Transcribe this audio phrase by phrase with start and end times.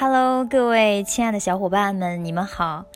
[0.00, 2.86] Hello，各位亲爱的小伙伴们，你们好，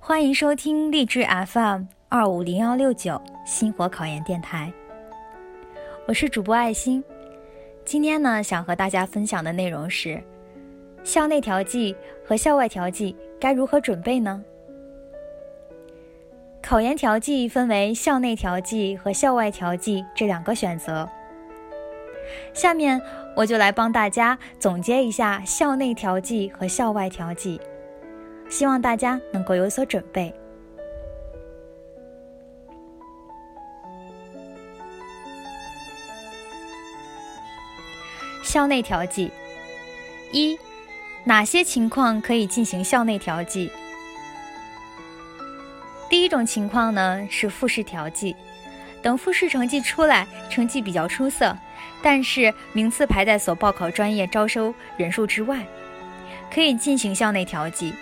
[0.00, 4.72] 欢迎收听励志 FM 二五零幺六九星火考研电台。
[6.04, 7.04] 我是主播爱心，
[7.84, 10.20] 今天呢，想和大家分享的内容是
[11.04, 11.94] 校内调剂
[12.26, 14.42] 和校外调剂该如何准备呢？
[16.60, 21.08] 考研调剂分为校内调剂和校外调剂这两个选择。
[22.54, 23.00] 下面
[23.34, 27.60] 我就来帮大家总结一下校内调剂和校外调剂，
[28.48, 30.32] 希望大家能够有所准备。
[38.42, 39.30] 校内调剂
[40.32, 40.58] 一，
[41.24, 43.70] 哪些情况可以进行校内调剂？
[46.10, 48.36] 第一种情况呢是复试调剂，
[49.00, 51.56] 等复试成绩出来，成绩比较出色。
[52.02, 55.64] 但是名次排在所报考专业招收人数之外，
[56.52, 57.94] 可以进行校内调剂，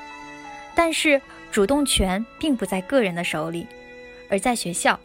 [0.74, 1.20] 但是
[1.52, 3.66] 主动权并不在个人的手里，
[4.30, 4.98] 而在学校。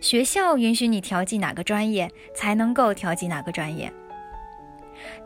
[0.00, 3.92] 学校允许你调剂哪个专业，才能够调剂哪个专业。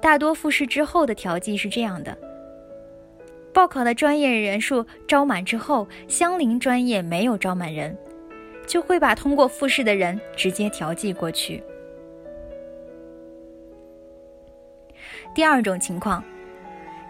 [0.00, 2.16] 大多复试之后的调剂是这样的：
[3.52, 7.94] 报考的专业人数招满之后，相邻专业没有招满人，
[8.66, 11.62] 就会把通过复试的人直接调剂过去。
[15.34, 16.22] 第二种情况，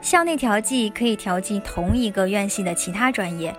[0.00, 3.54] 校内调剂可以调剂同一个院系的其他专业，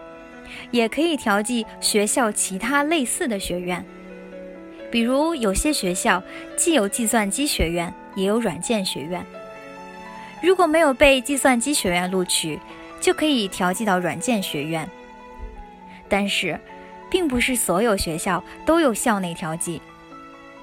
[0.72, 3.83] 也可以调剂学校其他类似的学院。
[4.89, 6.22] 比如有些学校
[6.55, 9.25] 既有计算机学院，也有软件学院。
[10.42, 12.59] 如果没有被计算机学院录取，
[13.02, 14.88] 就可以调剂到软件学院。
[16.08, 16.59] 但是，
[17.09, 19.81] 并不是所有学校都有校内调剂，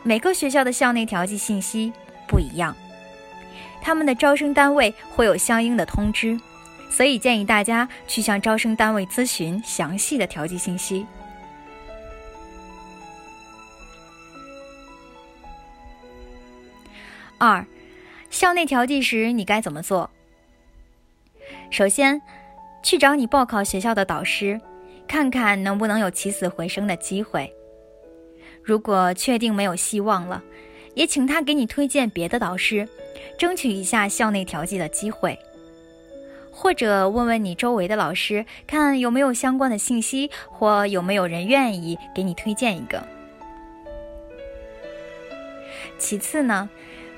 [0.03, 1.93] 每个学校的校内调剂信息
[2.27, 2.75] 不一样。
[3.83, 6.39] 他们的招生单位会有相应的通知，
[6.91, 11.07] 所以建议大家去向招生单位咨询详细的调剂信息。
[17.39, 17.65] 二，
[18.29, 20.11] 校内调剂时你该怎么做？
[21.71, 22.21] 首先，
[22.83, 24.61] 去找你报考学校的导师，
[25.09, 27.51] 看看能不能有起死回生的机会。
[28.63, 30.43] 如果确定没有希望了，
[30.95, 32.87] 也请他给你推荐别的导师。
[33.39, 35.39] 争取一下校内调剂的机会，
[36.51, 43.03] 或者问问你周围的老师，看有没有相关的信息，或有没有人愿意给你推荐一个。
[45.99, 46.69] 其次呢，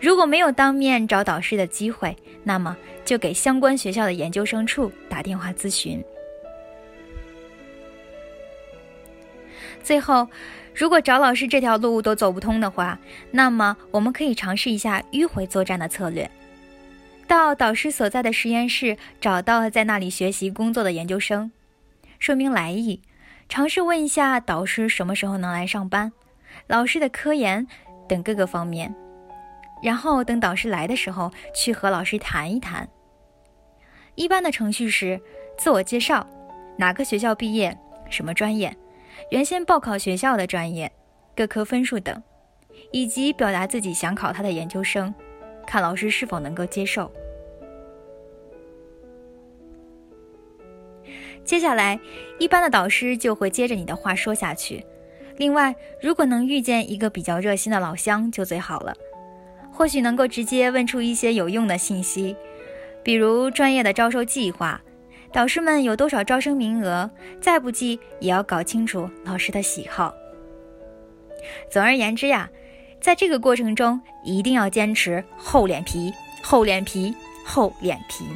[0.00, 6.02] 如果没有当面找导师的机会，那么就给相关学校的研究生处打电话咨询。
[9.82, 10.28] 最后。
[10.74, 12.98] 如果找老师这条路都走不通的话，
[13.30, 16.30] 那么我们可以尝试一下迂回作战的策略，
[17.26, 21.52] 到导师所在的实验室找到在那里学习工作的研究生，
[22.18, 23.02] 说明来意，
[23.50, 26.10] 尝试问一下导师什么时候能来上班，
[26.68, 27.66] 老师的科研
[28.08, 28.94] 等各个方面，
[29.82, 32.88] 然后等导师来的时候去和老师谈一谈。
[34.14, 35.20] 一般的程序是
[35.58, 36.26] 自我介绍，
[36.78, 37.76] 哪个学校毕业，
[38.08, 38.74] 什么专业。
[39.30, 40.90] 原先报考学校的专业、
[41.34, 42.22] 各科分数等，
[42.90, 45.14] 以及表达自己想考他的研究生，
[45.66, 47.10] 看老师是否能够接受。
[51.44, 51.98] 接下来，
[52.38, 54.84] 一般的导师就会接着你的话说下去。
[55.38, 58.94] 另外，如果能遇见一个比较热心的老乡，就最好了，
[59.72, 62.36] 或许能够直接问出一些有用的信息，
[63.02, 64.80] 比如专业的招收计划。
[65.32, 67.10] 导师们有多少招生名额？
[67.40, 70.14] 再不济也要搞清楚老师的喜好。
[71.70, 72.48] 总而言之呀，
[73.00, 76.12] 在这个过程中一定要坚持厚脸皮，
[76.42, 77.14] 厚脸皮，
[77.46, 78.26] 厚脸皮。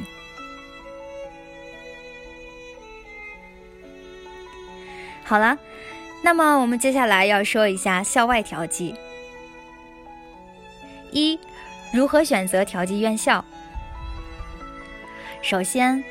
[5.23, 5.55] 好了，
[6.23, 8.95] 那么我们接下来要说一下校外调剂。
[11.11, 11.39] 一，
[11.93, 13.45] 如何选择调剂院校？
[15.43, 16.03] 首先。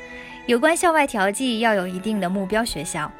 [0.47, 3.11] 有关校外调剂要有一定的目标学校，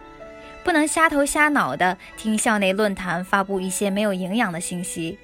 [0.64, 5.20] 不能瞎头瞎脑的听校内论坛发布一些没有营养的信息，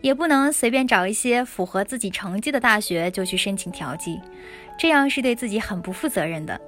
[0.00, 4.20] 也不能随便找一些符合自己成绩的大学就去申请调剂，
[4.78, 6.60] 这样是对自己很不负责任的。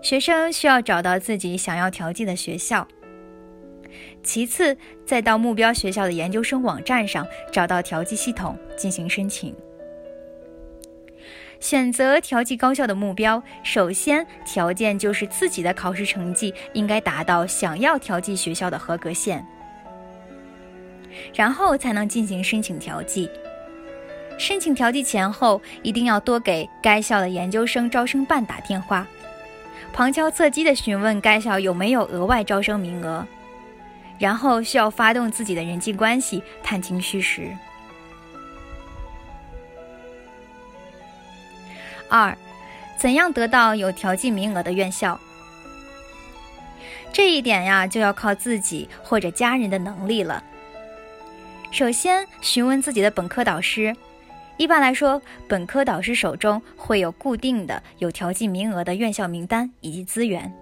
[0.00, 2.88] 学生需要找到自己想要调剂的学校，
[4.22, 4.74] 其次
[5.04, 9.54] 再到目标学校的研究生网站上找到调剂系统进行申请。
[11.64, 19.42] 选择调剂高校的目标，首先条件就是自己的考试成绩应该达到想要调剂学校的合格线，
[21.34, 23.30] 然后才能进行申请调剂。
[24.36, 29.06] 申请调剂前后一定要多给该校的研究生招生办打电话，
[29.90, 33.26] 旁敲侧击地询问该校有没有额外招生名额，
[34.18, 37.48] 然后需要发动自己的人际关系，探清虚实。
[42.08, 42.36] 二，
[42.96, 45.18] 怎样得到有调剂名额的院校？
[47.12, 50.42] 这一点呀，就要靠自己或者家人的能力了。
[51.70, 53.94] 首先，询问自己的本科导师。
[54.56, 60.52] 一般来说，本科导师手中会有固定的有调剂名额的院校名单以及资源。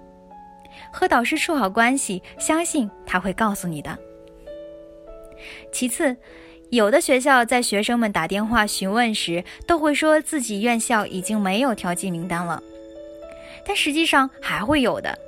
[0.90, 3.98] 和导师处好关系，相信他会告诉你的。
[5.70, 6.16] 其次，
[6.72, 12.62] 有的学校在学生们打电话询问时，都会说自己院校已经没有调剂名单了，
[13.66, 15.18] 但实际上还会有的。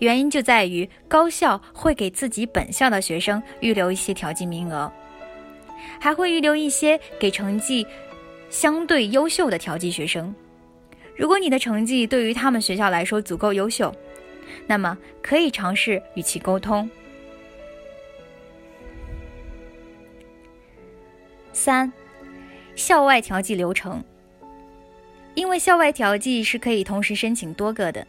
[0.00, 4.92] 原因就在于高校会给自己本校的学生预留一些调剂名额。
[5.98, 7.86] 还会预留一些给成绩
[8.50, 10.34] 相对优秀的调剂学生。
[11.16, 13.90] 如果你的成绩对于他们学校来说足够优秀，
[14.66, 16.86] 那么可以尝试与其沟通。
[21.66, 21.92] 三、
[22.76, 24.00] 校外调剂流程。
[25.34, 28.06] 因为校外调剂是可以同时申请多个的，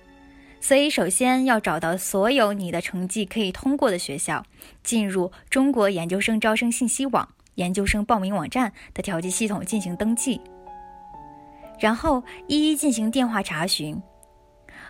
[0.62, 4.45] 所以首先要找到所有你的成绩可以通过的学校，
[4.83, 7.27] 进入中国研究生招生信息网。
[7.56, 10.39] 研究生报名网站的调剂系统进行登记，
[11.80, 14.00] 然后一一进行电话查询。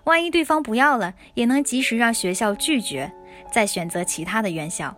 [0.03, 3.09] 万一对方不要了，也能及时让学校拒绝，
[3.49, 4.93] 再选择其他的院校。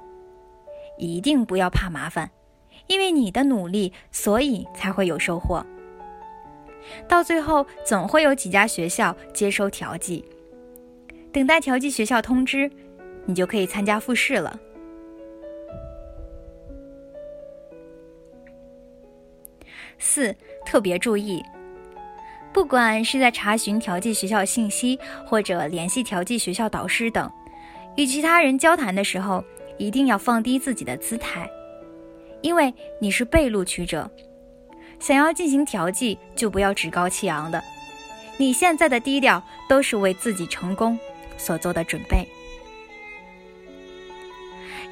[0.98, 2.32] 一定不要怕麻烦，
[2.90, 5.66] 因为你的努力，所以才会有收获。
[7.08, 10.26] 到最后，总会有几家学校接收调剂，
[11.32, 12.70] 等待调剂学校通知，
[13.26, 14.60] 你就可以参加复试了。
[20.00, 21.44] 四、特别注意，
[22.52, 24.98] 不管是在查询调剂学校信息，
[25.28, 27.30] 或者联系调剂学校导师等，
[27.98, 29.44] 与其他人交谈的时候，
[29.78, 31.48] 一定要放低自己的姿态，
[32.42, 34.10] 因为你是被录取者，
[35.00, 37.64] 想要进行调剂，就不要趾高气昂的。
[38.38, 40.98] 你现在的低调，都是为自己成功
[41.38, 42.28] 所做的准备。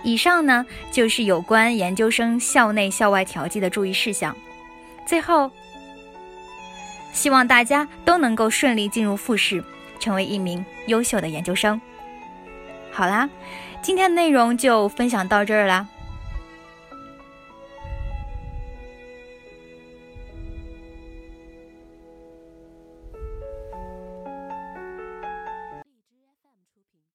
[0.04, 4.36] 以上呢，就是有关研究生校内校外调剂的注意事项。
[5.06, 5.50] 最后，
[7.14, 9.64] 希望大家都能够顺利进入复试，
[10.00, 11.80] 成为一名优秀的研究生。
[12.92, 13.30] 好啦，
[13.82, 15.88] 今天的内容就分享到这儿啦。